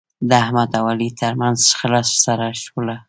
[0.29, 2.95] د احمد او علي ترمنځ شخړه سړه شوله.